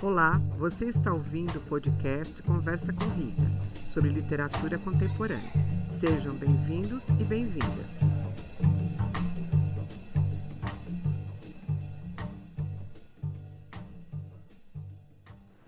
[0.00, 3.42] Olá, você está ouvindo o podcast Conversa com Rita,
[3.88, 5.50] sobre literatura contemporânea.
[5.90, 7.98] Sejam bem-vindos e bem-vindas.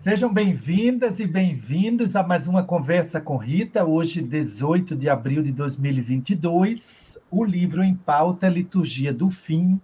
[0.01, 5.51] Sejam bem-vindas e bem-vindos a mais uma Conversa com Rita, hoje, 18 de abril de
[5.51, 7.19] 2022.
[7.29, 9.77] O livro em pauta Liturgia do Fim,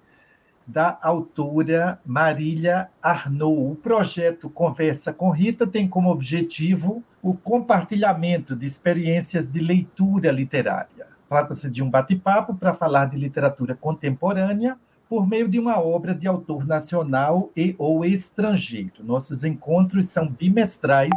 [0.67, 3.71] da autora Marília Arnaud.
[3.71, 11.07] O projeto Conversa com Rita tem como objetivo o compartilhamento de experiências de leitura literária.
[11.29, 14.77] Trata-se de um bate-papo para falar de literatura contemporânea
[15.09, 19.03] por meio de uma obra de autor nacional e ou estrangeiro.
[19.03, 21.11] Nossos encontros são bimestrais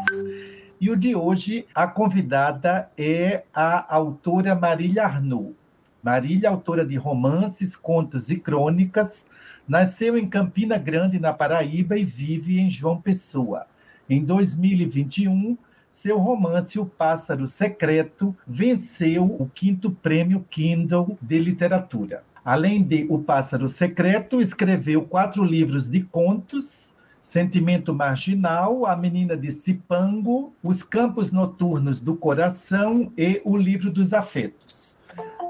[0.81, 5.55] e o de hoje a convidada é a autora Marília Arnaud.
[6.03, 9.27] Marília, autora de romances, contos e crônicas,
[9.69, 13.67] Nasceu em Campina Grande, na Paraíba, e vive em João Pessoa.
[14.09, 15.57] Em 2021,
[15.91, 22.25] seu romance O Pássaro Secreto venceu o quinto prêmio Kindle de literatura.
[22.45, 26.91] Além de O Pássaro Secreto, escreveu quatro livros de contos
[27.31, 34.13] Sentimento Marginal, A Menina de Cipango, Os Campos Noturnos do Coração e O Livro dos
[34.13, 34.90] Afetos.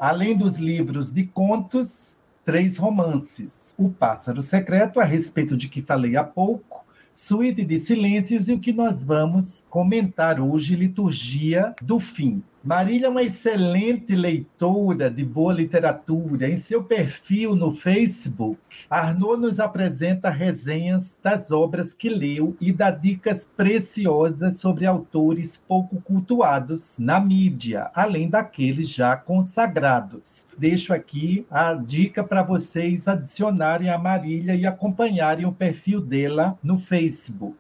[0.01, 3.75] Além dos livros de contos, três romances.
[3.77, 8.59] O Pássaro Secreto, a respeito de que falei há pouco, Suíte de Silêncios e o
[8.59, 12.43] que nós vamos comentar hoje, Liturgia do Fim.
[12.63, 16.47] Marília é uma excelente leitora de boa literatura.
[16.47, 22.91] Em seu perfil no Facebook, Arnaud nos apresenta resenhas das obras que leu e dá
[22.91, 30.47] dicas preciosas sobre autores pouco cultuados na mídia, além daqueles já consagrados.
[30.59, 36.79] Deixo aqui a dica para vocês adicionarem a Marília e acompanharem o perfil dela no
[36.79, 37.57] Facebook.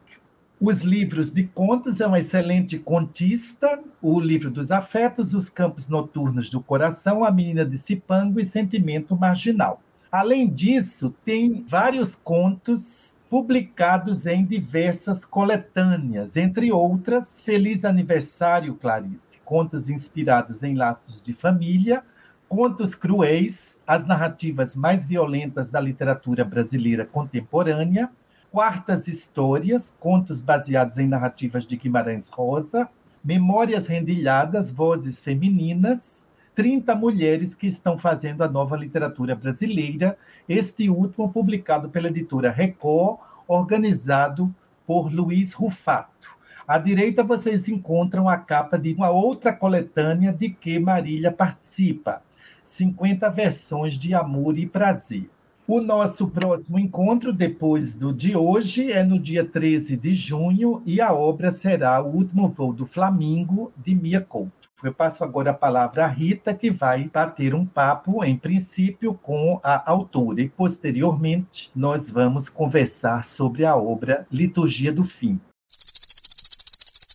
[0.63, 6.51] Os livros de contos é um excelente contista, o livro dos afetos, Os Campos Noturnos
[6.51, 9.81] do Coração, A Menina de Cipango e Sentimento Marginal.
[10.13, 19.89] Além disso, tem vários contos publicados em diversas coletâneas, entre outras, Feliz Aniversário, Clarice, contos
[19.89, 22.03] inspirados em laços de família,
[22.51, 28.11] contos cruéis, as narrativas mais violentas da literatura brasileira contemporânea,
[28.51, 32.89] Quartas Histórias, contos baseados em narrativas de Guimarães Rosa,
[33.23, 40.19] Memórias Rendilhadas, Vozes Femininas, 30 mulheres que estão fazendo a nova literatura brasileira,
[40.49, 44.53] este último publicado pela editora Record, organizado
[44.85, 46.37] por Luiz Rufato.
[46.67, 52.21] À direita vocês encontram a capa de uma outra coletânea de que Marília participa,
[52.65, 55.31] 50 versões de Amor e Prazer.
[55.73, 61.01] O nosso próximo encontro, depois do de hoje, é no dia 13 de junho e
[61.01, 64.69] a obra será O Último Voo do Flamingo, de Mia Couto.
[64.83, 69.61] Eu passo agora a palavra à Rita, que vai bater um papo, em princípio, com
[69.63, 75.41] a autora, e posteriormente nós vamos conversar sobre a obra Liturgia do Fim.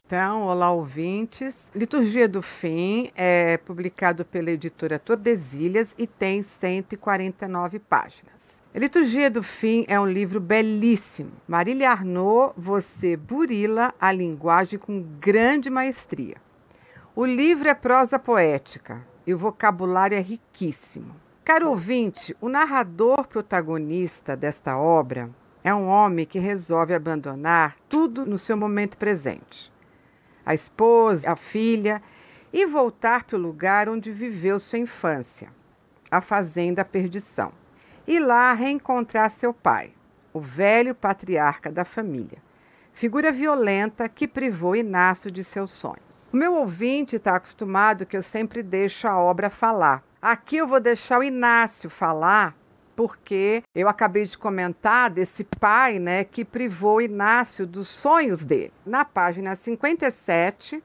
[0.05, 1.69] Então, olá ouvintes.
[1.75, 8.34] Liturgia do Fim é publicado pela editora Tordesilhas e tem 149 páginas.
[8.77, 11.31] Liturgia do Fim é um livro belíssimo.
[11.47, 16.35] Marília Arnaud, você burila a linguagem com grande maestria.
[17.15, 21.15] O livro é prosa poética e o vocabulário é riquíssimo.
[21.41, 25.29] Caro ouvinte, o narrador protagonista desta obra
[25.63, 29.71] é um homem que resolve abandonar tudo no seu momento presente.
[30.45, 32.03] A esposa, a filha,
[32.51, 35.47] e voltar para o lugar onde viveu sua infância,
[36.11, 37.53] a Fazenda Perdição
[38.07, 39.93] e lá reencontrar seu pai,
[40.33, 42.37] o velho patriarca da família,
[42.93, 46.29] figura violenta que privou Inácio de seus sonhos.
[46.31, 50.03] O meu ouvinte está acostumado que eu sempre deixo a obra falar.
[50.21, 52.55] Aqui eu vou deixar o Inácio falar
[52.95, 58.71] porque eu acabei de comentar desse pai, né, que privou Inácio dos sonhos dele.
[58.85, 60.81] Na página 57,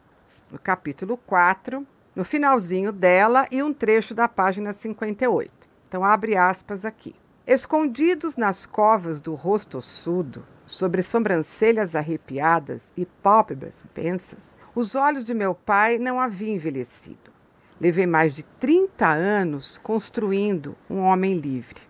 [0.51, 5.60] no capítulo 4, no finalzinho dela e um trecho da página 58.
[5.91, 7.17] Então, abre aspas aqui.
[7.45, 15.35] Escondidos nas covas do rosto ossudo, sobre sobrancelhas arrepiadas e pálpebras pensas, os olhos de
[15.35, 17.33] meu pai não haviam envelhecido.
[17.81, 21.81] Levei mais de 30 anos construindo um homem livre.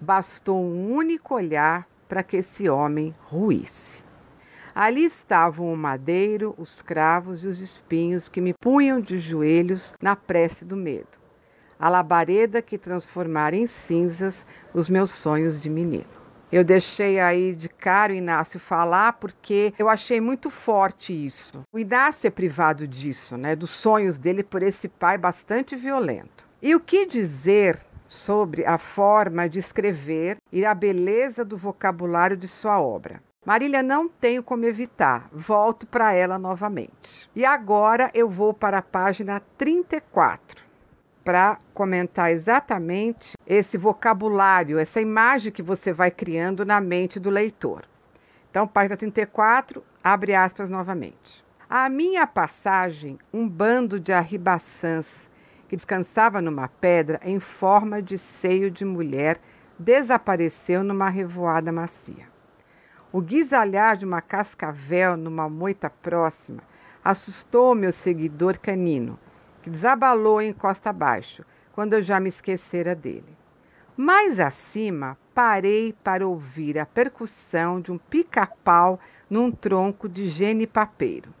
[0.00, 4.02] Bastou um único olhar para que esse homem ruísse.
[4.74, 10.16] Ali estavam o madeiro, os cravos e os espinhos que me punham de joelhos na
[10.16, 11.18] prece do medo
[11.78, 16.18] a labareda que transformara em cinzas os meus sonhos de menino.
[16.50, 21.60] Eu deixei aí de cara o Inácio falar porque eu achei muito forte isso.
[21.70, 26.48] O Inácio é privado disso, né, dos sonhos dele por esse pai bastante violento.
[26.62, 27.78] E o que dizer
[28.08, 33.22] sobre a forma de escrever e a beleza do vocabulário de sua obra?
[33.44, 37.30] Marília, não tenho como evitar, volto para ela novamente.
[37.36, 40.67] E agora eu vou para a página 34
[41.28, 47.84] para comentar exatamente esse vocabulário, essa imagem que você vai criando na mente do leitor.
[48.50, 51.44] Então, página 34, abre aspas novamente.
[51.68, 55.28] A minha passagem, um bando de arribaçãs
[55.68, 59.38] que descansava numa pedra em forma de seio de mulher,
[59.78, 62.24] desapareceu numa revoada macia.
[63.12, 66.62] O guisalhar de uma cascavel numa moita próxima
[67.04, 69.18] assustou meu seguidor canino,
[69.68, 73.36] que desabalou em costa abaixo, quando eu já me esquecera dele.
[73.94, 78.98] Mais acima, parei para ouvir a percussão de um pica-pau
[79.28, 81.34] num tronco de genipapeiro.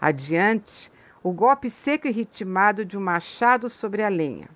[0.00, 0.90] Adiante,
[1.22, 4.48] o golpe seco e ritmado de um machado sobre a lenha,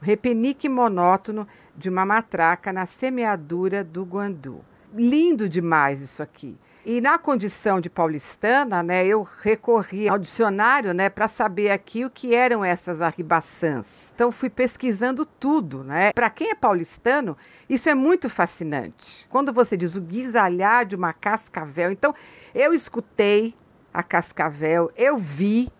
[0.00, 4.62] o repenique monótono de uma matraca na semeadura do guandu.
[4.92, 6.58] Lindo demais isso aqui.
[6.84, 12.10] E na condição de paulistana, né, eu recorri ao dicionário, né, para saber aqui o
[12.10, 14.10] que eram essas arribaçãs.
[14.14, 16.12] Então fui pesquisando tudo, né?
[16.12, 17.36] Para quem é paulistano,
[17.68, 19.26] isso é muito fascinante.
[19.28, 22.14] Quando você diz o guisalhar de uma cascavel, então
[22.54, 23.54] eu escutei
[23.92, 25.70] a cascavel, eu vi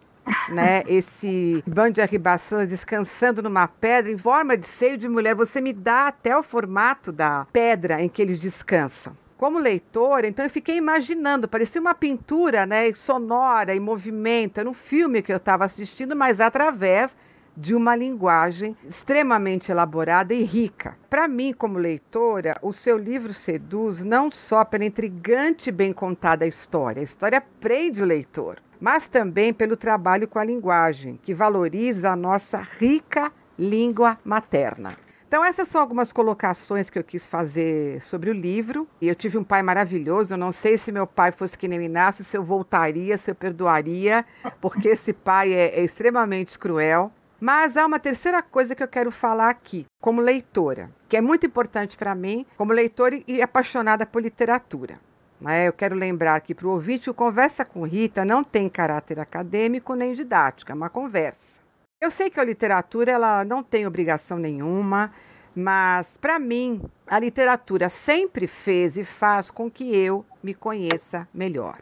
[0.50, 5.34] né, esse bando de arribaçãs descansando numa pedra em forma de seio de mulher.
[5.34, 10.44] Você me dá até o formato da pedra em que eles descansam como leitora, então
[10.44, 15.36] eu fiquei imaginando, parecia uma pintura, né, sonora, em movimento, era um filme que eu
[15.36, 17.16] estava assistindo, mas através
[17.56, 20.96] de uma linguagem extremamente elaborada e rica.
[21.08, 26.46] Para mim, como leitora, o seu livro seduz não só pela intrigante e bem contada
[26.46, 32.10] história, a história prende o leitor, mas também pelo trabalho com a linguagem, que valoriza
[32.10, 35.07] a nossa rica língua materna.
[35.28, 38.88] Então, essas são algumas colocações que eu quis fazer sobre o livro.
[38.98, 40.32] E eu tive um pai maravilhoso.
[40.32, 43.30] Eu não sei se meu pai fosse que nem o Inácio, se eu voltaria, se
[43.30, 44.24] eu perdoaria,
[44.58, 47.12] porque esse pai é, é extremamente cruel.
[47.38, 51.44] Mas há uma terceira coisa que eu quero falar aqui, como leitora, que é muito
[51.44, 54.98] importante para mim, como leitora e apaixonada por literatura.
[55.38, 55.68] Né?
[55.68, 59.94] Eu quero lembrar que para o ouvinte, o Conversa com Rita não tem caráter acadêmico
[59.94, 61.67] nem didático, é uma conversa.
[62.00, 65.12] Eu sei que a literatura ela não tem obrigação nenhuma,
[65.52, 71.80] mas para mim a literatura sempre fez e faz com que eu me conheça melhor.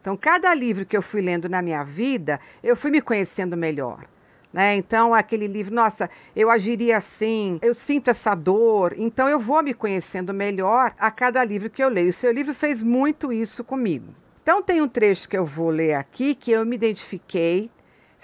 [0.00, 4.06] Então, cada livro que eu fui lendo na minha vida, eu fui me conhecendo melhor.
[4.52, 4.76] Né?
[4.76, 9.74] Então, aquele livro, nossa, eu agiria assim, eu sinto essa dor, então eu vou me
[9.74, 12.10] conhecendo melhor a cada livro que eu leio.
[12.10, 14.14] O seu livro fez muito isso comigo.
[14.40, 17.68] Então, tem um trecho que eu vou ler aqui que eu me identifiquei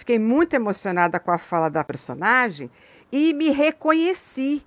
[0.02, 2.69] Fiquei muito emocionada com a fala da personagem
[3.12, 4.60] e me reconheci.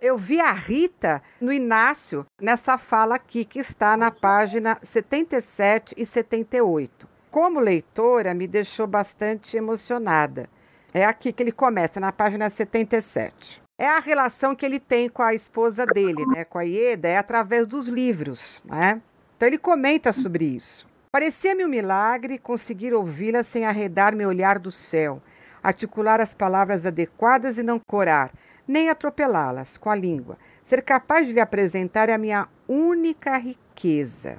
[0.00, 6.06] Eu vi a Rita no Inácio nessa fala aqui que está na página 77 e
[6.06, 7.06] 78.
[7.30, 10.48] Como leitora, me deixou bastante emocionada.
[10.94, 13.60] É aqui que ele começa, na página 77.
[13.76, 17.18] É a relação que ele tem com a esposa dele, né, com a Ieda, é
[17.18, 19.02] através dos livros, né?
[19.36, 20.88] Então ele comenta sobre isso.
[21.12, 25.20] Parecia-me um milagre conseguir ouvi-la sem arredar meu olhar do céu,
[25.60, 28.32] articular as palavras adequadas e não corar,
[28.66, 34.38] nem atropelá-las com a língua, ser capaz de lhe apresentar a minha única riqueza,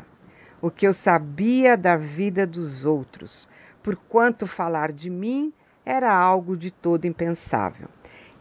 [0.62, 3.50] o que eu sabia da vida dos outros,
[3.84, 5.52] porquanto falar de mim
[5.86, 7.90] era algo de todo impensável.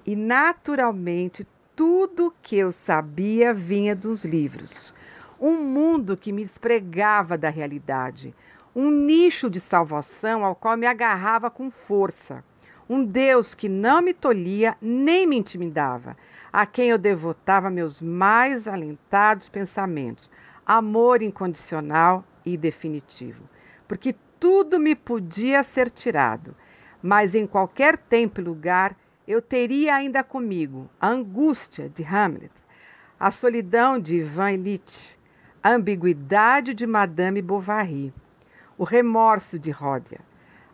[0.06, 1.44] E naturalmente
[1.74, 4.94] tudo o que eu sabia vinha dos livros
[5.40, 8.34] um mundo que me espregava da realidade,
[8.76, 12.44] um nicho de salvação ao qual me agarrava com força,
[12.88, 16.16] um Deus que não me tolhia nem me intimidava,
[16.52, 20.30] a quem eu devotava meus mais alentados pensamentos,
[20.66, 23.48] amor incondicional e definitivo,
[23.88, 26.54] porque tudo me podia ser tirado,
[27.02, 28.94] mas em qualquer tempo e lugar
[29.26, 32.52] eu teria ainda comigo a angústia de Hamlet,
[33.18, 35.19] a solidão de Ivan Illich,
[35.62, 38.12] a ambiguidade de Madame Bovary,
[38.78, 40.20] o remorso de Ródia,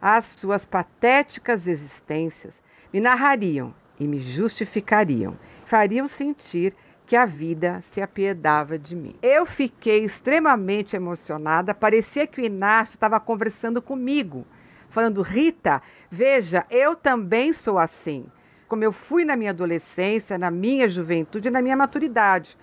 [0.01, 2.63] as suas patéticas existências
[2.93, 6.75] me narrariam e me justificariam, fariam sentir
[7.05, 9.17] que a vida se apiedava de mim.
[9.23, 14.47] Eu fiquei extremamente emocionada, parecia que o Inácio estava conversando comigo,
[14.89, 18.27] falando: Rita, veja, eu também sou assim,
[18.69, 22.57] como eu fui na minha adolescência, na minha juventude, na minha maturidade.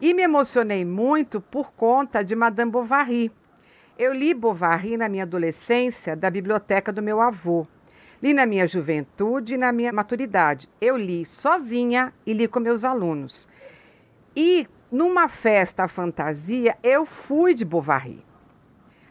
[0.00, 3.30] E me emocionei muito por conta de Madame Bovary.
[3.96, 7.66] Eu li Bovary na minha adolescência da biblioteca do meu avô.
[8.20, 10.68] Li na minha juventude e na minha maturidade.
[10.80, 13.46] Eu li sozinha e li com meus alunos.
[14.34, 18.24] E numa festa fantasia, eu fui de Bovary.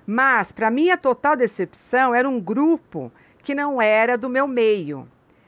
[0.05, 3.11] Mas, para minha total decepção, era um grupo
[3.41, 5.07] que não era do meu meio.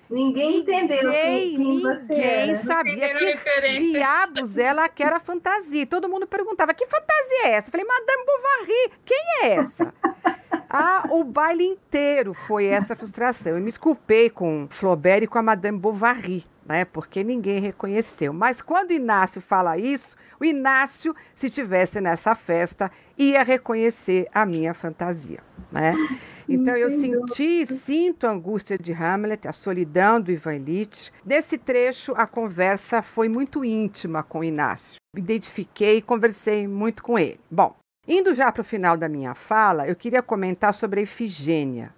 [0.09, 5.85] Ninguém entendeu ninguém, quem, você ninguém sabia que diabos ela que era fantasia.
[5.87, 7.67] Todo mundo perguntava, que fantasia é essa?
[7.67, 9.93] Eu falei, Madame Bovary, quem é essa?
[10.69, 13.53] ah, o baile inteiro foi essa frustração.
[13.53, 16.83] Eu me desculpei com Flaubert e com a Madame Bovary né?
[16.83, 18.33] Porque ninguém reconheceu.
[18.33, 24.73] Mas quando Inácio fala isso, o Inácio, se tivesse nessa festa, ia reconhecer a minha
[24.73, 25.39] fantasia,
[25.71, 25.93] né?
[25.93, 31.11] Sim, então eu senti e sinto a angústia de Hamlet, a solidão do Ivan Illich.
[31.23, 34.97] Nesse trecho, a conversa foi muito íntima com Inácio.
[35.15, 37.39] Me identifiquei e conversei muito com ele.
[37.49, 37.75] Bom,
[38.07, 41.93] indo já para o final da minha fala, eu queria comentar sobre a Efigênia,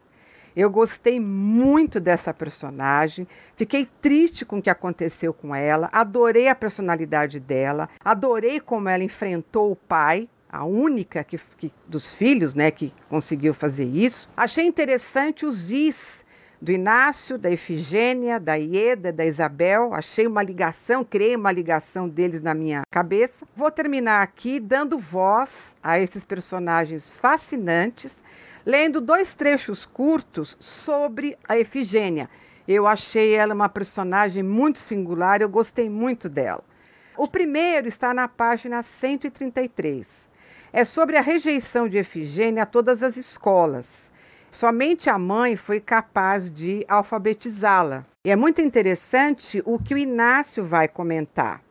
[0.57, 6.55] eu gostei muito dessa personagem, fiquei triste com o que aconteceu com ela, adorei a
[6.55, 12.71] personalidade dela, adorei como ela enfrentou o pai, a única que, que, dos filhos, né,
[12.71, 14.27] que conseguiu fazer isso.
[14.35, 16.25] Achei interessante os is
[16.61, 19.93] do Inácio, da Efigênia, da Ieda, da Isabel.
[19.93, 23.47] Achei uma ligação, criei uma ligação deles na minha cabeça.
[23.55, 28.23] Vou terminar aqui dando voz a esses personagens fascinantes
[28.65, 32.29] lendo dois trechos curtos sobre a Efigênia.
[32.67, 36.61] Eu achei ela uma personagem muito singular, eu gostei muito dela.
[37.17, 40.29] O primeiro está na página 133.
[40.73, 44.11] É sobre a rejeição de Efigênia a todas as escolas.
[44.49, 48.05] Somente a mãe foi capaz de alfabetizá-la.
[48.25, 51.61] E é muito interessante o que o Inácio vai comentar.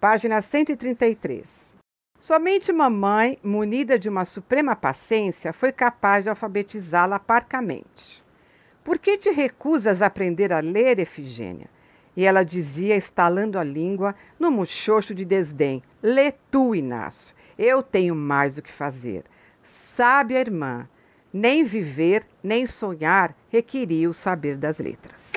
[0.00, 1.74] Página 133.
[2.18, 8.22] Somente mamãe, munida de uma suprema paciência, foi capaz de alfabetizá-la parcamente.
[8.84, 11.68] Por que te recusas a aprender a ler, Efigênia?
[12.16, 17.34] E ela dizia, estalando a língua, no muxoxo de desdém: Lê tu, Inácio.
[17.58, 19.24] Eu tenho mais o que fazer.
[19.62, 20.88] Sabe a irmã,
[21.32, 25.32] nem viver, nem sonhar requeria o saber das letras.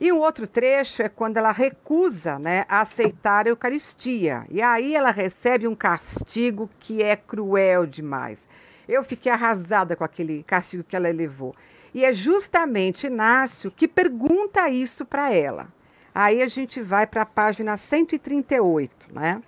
[0.00, 4.46] E um outro trecho é quando ela recusa né, a aceitar a Eucaristia.
[4.48, 8.48] E aí ela recebe um castigo que é cruel demais.
[8.88, 11.54] Eu fiquei arrasada com aquele castigo que ela levou.
[11.92, 15.66] E é justamente Inácio que pergunta isso para ela.
[16.14, 19.42] Aí a gente vai para a página 138, né?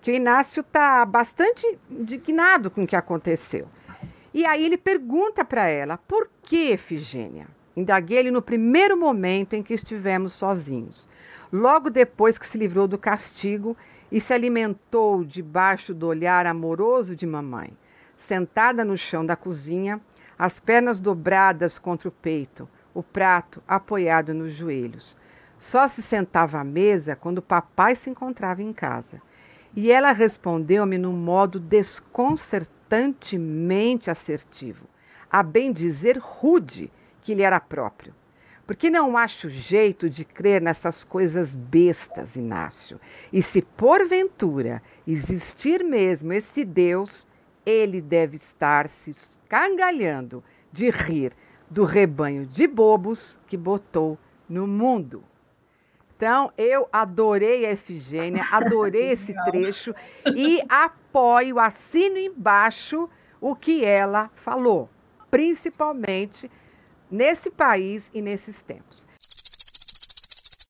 [0.00, 3.68] Que o Inácio está bastante indignado com o que aconteceu.
[4.34, 7.46] E aí ele pergunta para ela: por que, Efigênia?
[7.76, 11.08] Indaguei ele no primeiro momento em que estivemos sozinhos.
[11.52, 13.76] Logo depois que se livrou do castigo
[14.10, 17.76] e se alimentou debaixo do olhar amoroso de mamãe,
[18.16, 20.00] sentada no chão da cozinha,
[20.36, 25.16] as pernas dobradas contra o peito, o prato apoiado nos joelhos.
[25.58, 29.20] Só se sentava à mesa quando o papai se encontrava em casa.
[29.74, 31.58] E ela respondeu-me num modo
[32.94, 34.86] desconcertantemente assertivo,
[35.30, 38.14] a bem dizer rude que lhe era próprio.
[38.66, 42.98] Porque não acho jeito de crer nessas coisas bestas, Inácio.
[43.30, 47.28] E se porventura existir mesmo esse Deus,
[47.66, 51.32] ele deve estar se escangalhando de rir
[51.68, 55.22] do rebanho de bobos que botou no mundo.
[56.16, 59.94] Então, eu adorei a Efigênia, adorei esse trecho
[60.34, 63.08] e apoio, assino embaixo
[63.40, 64.88] o que ela falou,
[65.30, 66.50] principalmente
[67.10, 69.06] nesse país e nesses tempos.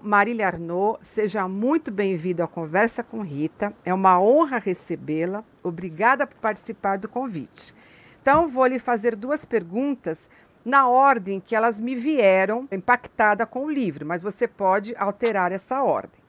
[0.03, 3.73] Marília Arnaud, seja muito bem-vinda à Conversa com Rita.
[3.85, 5.43] É uma honra recebê-la.
[5.63, 7.75] Obrigada por participar do convite.
[8.21, 10.29] Então, vou lhe fazer duas perguntas
[10.65, 15.83] na ordem que elas me vieram, impactada com o livro, mas você pode alterar essa
[15.83, 16.23] ordem.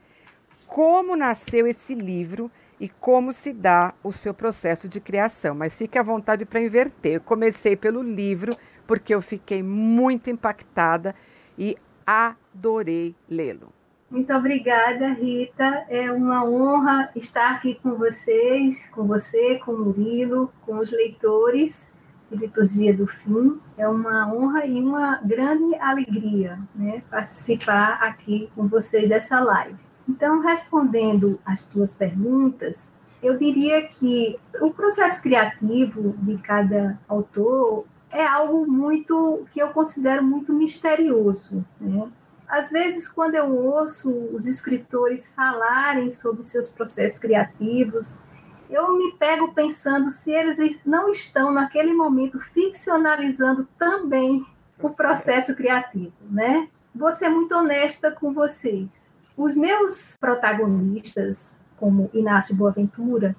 [0.67, 5.55] Como nasceu esse livro e como se dá o seu processo de criação?
[5.55, 7.13] Mas fique à vontade para inverter.
[7.13, 11.15] Eu comecei pelo livro, porque eu fiquei muito impactada
[11.57, 13.71] e adorei lê-lo.
[14.09, 15.85] Muito obrigada, Rita.
[15.89, 21.89] É uma honra estar aqui com vocês, com você, com o Murilo, com os leitores
[22.29, 23.60] de Liturgia do Fim.
[23.77, 29.77] É uma honra e uma grande alegria né, participar aqui com vocês dessa live.
[30.08, 32.89] Então, respondendo às tuas perguntas,
[33.22, 40.24] eu diria que o processo criativo de cada autor é algo muito que eu considero
[40.24, 41.65] muito misterioso.
[41.82, 42.08] Né?
[42.48, 48.20] Às vezes, quando eu ouço os escritores falarem sobre seus processos criativos,
[48.69, 54.45] eu me pego pensando se eles não estão, naquele momento, ficcionalizando também
[54.81, 56.67] o processo criativo, né?
[56.93, 59.10] Vou ser muito honesta com vocês.
[59.36, 63.36] Os meus protagonistas, como Inácio Boaventura,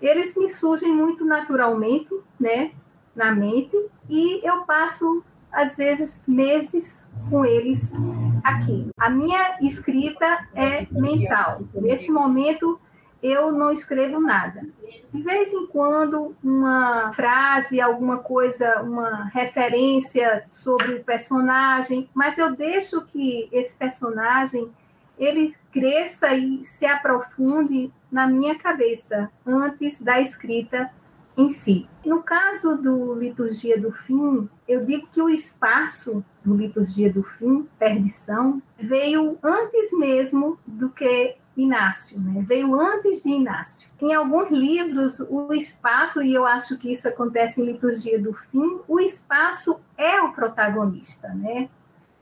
[0.00, 2.08] eles me surgem muito naturalmente,
[2.38, 2.72] né,
[3.14, 3.76] na mente,
[4.08, 7.92] e eu passo às vezes meses com eles
[8.44, 8.88] aqui.
[8.98, 11.58] A minha escrita é mental.
[11.76, 12.78] Nesse momento
[13.22, 14.66] eu não escrevo nada.
[15.12, 22.54] De vez em quando, uma frase, alguma coisa, uma referência sobre o personagem, mas eu
[22.54, 24.70] deixo que esse personagem
[25.18, 30.90] ele cresça e se aprofunde na minha cabeça antes da escrita
[31.36, 31.88] em si.
[32.04, 37.68] No caso do Liturgia do Fim, eu digo que o espaço do Liturgia do Fim,
[37.78, 42.42] Perdição, veio antes mesmo do que Inácio, né?
[42.46, 43.88] veio antes de Inácio.
[44.00, 48.80] Em alguns livros, o espaço, e eu acho que isso acontece em Liturgia do Fim,
[48.86, 51.68] o espaço é o protagonista, né?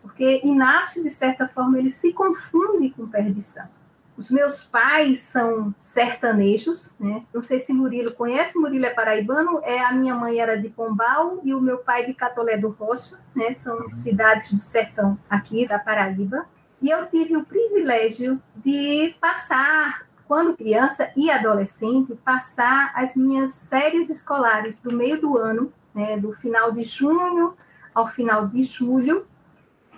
[0.01, 3.69] Porque Inácio, de certa forma, ele se confunde com perdição.
[4.17, 7.23] Os meus pais são sertanejos, né?
[7.35, 11.41] Não sei se Murilo conhece, Murilo é paraibano, é a minha mãe era de Pombal
[11.45, 13.53] e o meu pai de Catolé do Rocha, né?
[13.53, 16.47] São cidades do sertão aqui da Paraíba.
[16.81, 24.11] E eu tive o privilégio de passar, quando criança e adolescente, passar as minhas férias
[24.11, 27.55] escolares do meio do ano, né, do final de junho
[27.95, 29.27] ao final de julho,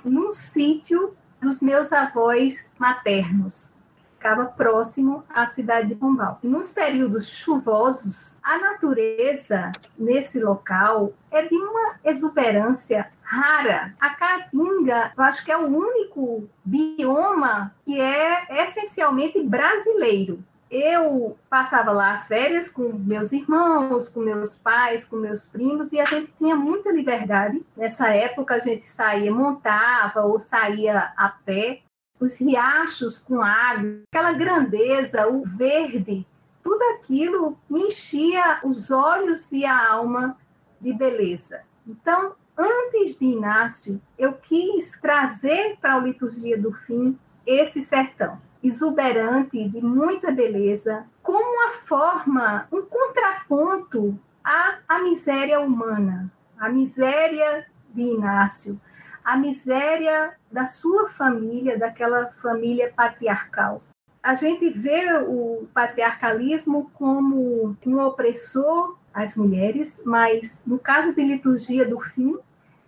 [0.04, 3.72] num sítio dos meus avós maternos,
[4.14, 6.38] ficava próximo à cidade de Pombal.
[6.42, 13.94] Nos períodos chuvosos, a natureza nesse local é de uma exuberância rara.
[14.00, 20.42] A caatinga, eu acho que é o único bioma que é essencialmente brasileiro.
[20.70, 26.00] Eu passava lá as férias com meus irmãos, com meus pais, com meus primos, e
[26.00, 27.62] a gente tinha muita liberdade.
[27.76, 31.82] Nessa época, a gente saía, montava ou saía a pé
[32.20, 36.26] os riachos com água, aquela grandeza, o verde,
[36.62, 40.36] tudo aquilo me enchia os olhos e a alma
[40.80, 41.60] de beleza.
[41.86, 47.16] Então, antes de Inácio, eu quis trazer para a liturgia do fim
[47.46, 56.30] esse sertão exuberante, de muita beleza, como uma forma, um contraponto à, à miséria humana,
[56.58, 58.80] à miséria de Inácio,
[59.24, 63.82] a miséria da sua família, daquela família patriarcal.
[64.22, 71.88] A gente vê o patriarcalismo como um opressor às mulheres, mas no caso de liturgia
[71.88, 72.36] do fim,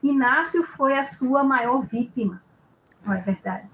[0.03, 2.43] Inácio foi a sua maior vítima,
[3.05, 3.69] não é verdade?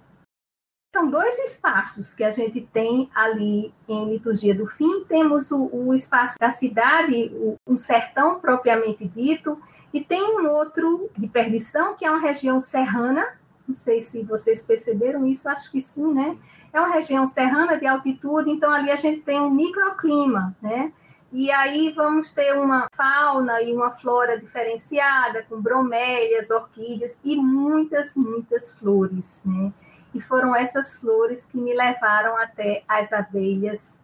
[0.94, 5.04] São dois espaços que a gente tem ali em Liturgia do Fim.
[5.04, 9.60] Temos o, o espaço da cidade, o, um sertão propriamente dito,
[9.92, 13.26] e tem um outro de perdição, que é uma região serrana.
[13.68, 16.38] Não sei se vocês perceberam isso, acho que sim, né?
[16.72, 20.92] É uma região serrana de altitude, então ali a gente tem um microclima, né?
[21.32, 28.14] E aí vamos ter uma fauna e uma flora diferenciada, com bromélias, orquídeas e muitas,
[28.14, 29.72] muitas flores, né?
[30.14, 33.98] E foram essas flores que me levaram até as abelhas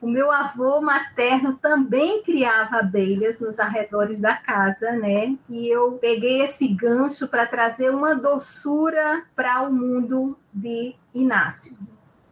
[0.00, 5.36] o meu avô materno também criava abelhas nos arredores da casa, né?
[5.48, 11.76] E eu peguei esse gancho para trazer uma doçura para o mundo de Inácio.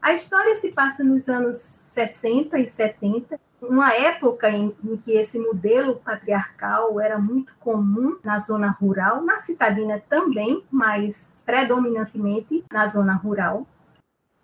[0.07, 5.37] A história se passa nos anos 60 e 70, uma época em, em, que esse
[5.37, 13.15] modelo patriarcal era muito comum na zona rural, na citadina também, mas predominantemente na zona
[13.15, 13.67] rural.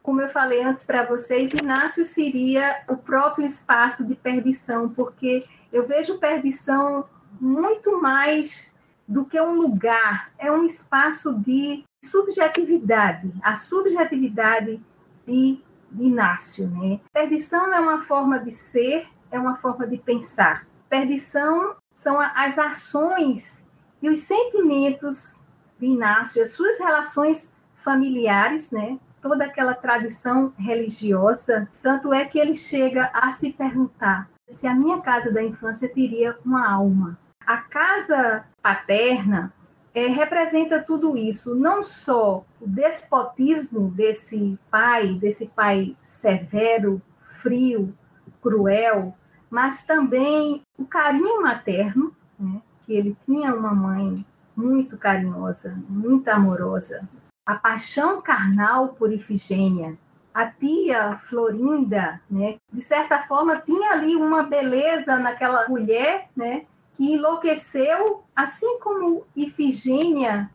[0.03, 5.87] Como eu falei antes para vocês, Inácio seria o próprio espaço de perdição, porque eu
[5.87, 7.05] vejo perdição
[7.40, 8.75] muito mais
[9.07, 14.83] do que um lugar, é um espaço de subjetividade, a subjetividade
[15.26, 16.68] de, de Inácio.
[16.68, 17.00] Né?
[17.12, 20.66] Perdição é uma forma de ser, é uma forma de pensar.
[20.88, 23.64] Perdição são as ações
[24.00, 25.40] e os sentimentos
[25.78, 28.98] de Inácio, as suas relações familiares, né?
[29.22, 35.00] toda aquela tradição religiosa, tanto é que ele chega a se perguntar se a minha
[35.00, 37.18] casa da infância teria uma alma.
[37.46, 39.52] A casa paterna
[39.94, 47.00] é, representa tudo isso, não só o despotismo desse pai, desse pai severo,
[47.40, 47.94] frio,
[48.40, 49.14] cruel,
[49.50, 54.24] mas também o carinho materno, né, que ele tinha uma mãe
[54.57, 57.09] muito carinhosa, muito amorosa,
[57.44, 59.98] a paixão carnal por Ifigênia.
[60.33, 67.12] A tia Florinda, né, de certa forma, tinha ali uma beleza naquela mulher, né, que
[67.12, 70.50] enlouqueceu, assim como Ifigênia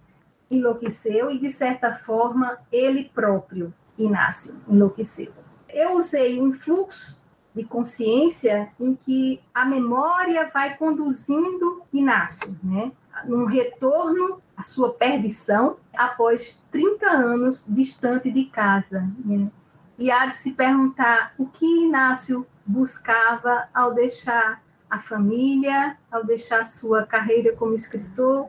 [0.49, 5.33] enlouqueceu, e de certa forma ele próprio, Inácio, enlouqueceu.
[5.69, 7.17] Eu usei um fluxo
[7.53, 12.91] de consciência em que a memória vai conduzindo Inácio, né?
[13.25, 19.07] num retorno à sua perdição após 30 anos distante de casa.
[19.25, 19.49] Né?
[19.97, 26.65] E há de se perguntar o que Inácio buscava ao deixar a família, ao deixar
[26.65, 28.47] sua carreira como escritor,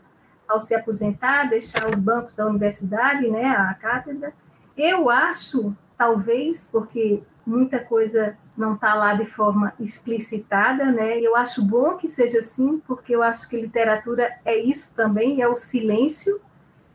[0.48, 4.32] ao se aposentar, deixar os bancos da universidade, né, a cátedra.
[4.76, 11.20] Eu acho, talvez, porque muita coisa não está lá de forma explicitada, né?
[11.20, 15.48] Eu acho bom que seja assim, porque eu acho que literatura é isso também, é
[15.48, 16.40] o silêncio,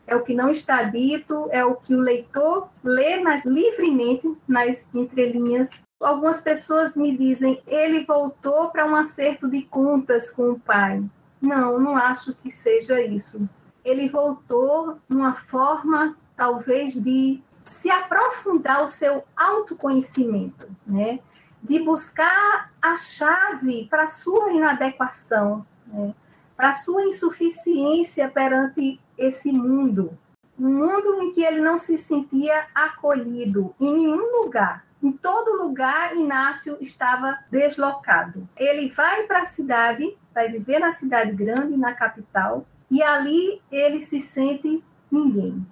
[0.06, 4.86] é o que não está dito, é o que o leitor lê mais livremente nas
[4.94, 5.82] entrelinhas.
[6.04, 11.02] Algumas pessoas me dizem, ele voltou para um acerto de contas com o pai.
[11.40, 13.48] Não, não acho que seja isso.
[13.82, 21.20] Ele voltou numa forma, talvez, de se aprofundar o seu autoconhecimento, né?
[21.62, 26.14] de buscar a chave para a sua inadequação, né?
[26.54, 30.16] para a sua insuficiência perante esse mundo.
[30.58, 34.83] Um mundo em que ele não se sentia acolhido em nenhum lugar.
[35.04, 38.48] Em todo lugar, Inácio estava deslocado.
[38.56, 44.02] Ele vai para a cidade, vai viver na cidade grande, na capital, e ali ele
[44.02, 45.66] se sente ninguém.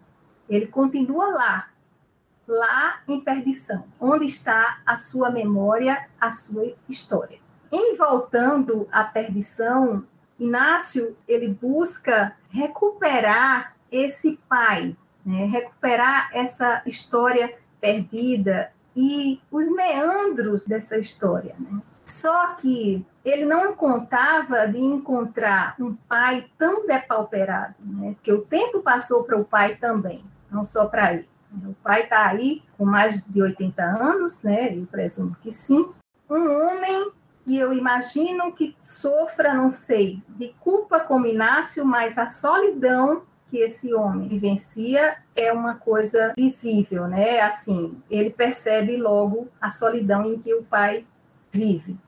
[0.51, 1.71] Ele continua lá,
[2.47, 7.39] lá em perdição, onde está a sua memória, a sua história.
[7.73, 10.05] Em voltando à perdição,
[10.39, 15.47] Inácio ele busca recuperar esse pai, né?
[15.47, 21.55] recuperar essa história perdida e os meandros dessa história.
[21.59, 21.81] Né?
[22.05, 28.17] Só que ele não contava de encontrar um pai tão depauperado, né?
[28.23, 31.29] que o tempo passou para o pai também, não só para ele.
[31.67, 34.75] O pai está aí com mais de 80 anos, né?
[34.75, 35.87] Eu presumo que sim.
[36.29, 37.13] Um homem
[37.45, 43.59] que eu imagino que sofra, não sei, de culpa como Inácio, mas a solidão que
[43.59, 47.41] esse homem vivencia é uma coisa visível, né?
[47.41, 51.05] Assim, ele percebe logo a solidão em que o pai
[51.51, 51.99] vive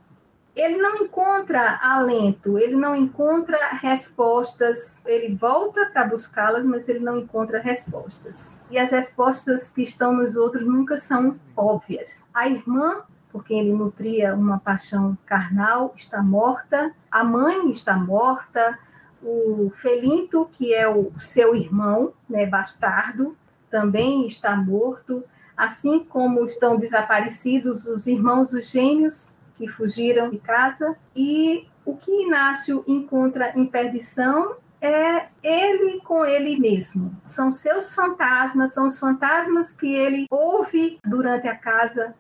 [0.57, 7.18] ele não encontra alento, ele não encontra respostas, ele volta para buscá-las, mas ele não
[7.18, 8.61] encontra respostas.
[8.70, 12.20] E as respostas que estão nos outros nunca são óbvias.
[12.33, 13.02] A irmã,
[13.33, 18.78] porque ele nutria uma paixão carnal, está morta, a mãe está morta,
[19.25, 23.37] o Felinto, que é o seu irmão, né, bastardo,
[23.71, 25.25] também está morto,
[25.57, 30.97] assim como estão desaparecidos os irmãos, os gêmeos que fugiram de casa.
[31.17, 37.17] E o que Inácio encontra em perdição é ele com ele mesmo.
[37.25, 42.15] São seus fantasmas, são os fantasmas que ele ouve durante a casa.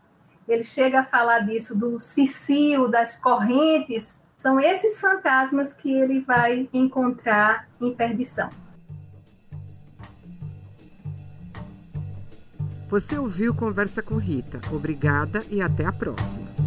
[0.48, 4.20] Ele chega a falar disso, do cicio, das correntes.
[4.44, 8.50] São esses fantasmas que ele vai encontrar em perdição.
[12.90, 14.60] Você ouviu Conversa com Rita.
[14.70, 16.63] Obrigada e até a próxima.